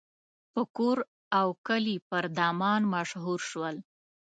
[0.53, 0.97] په کور
[1.39, 3.75] او کلي پر دامان مشهور شول.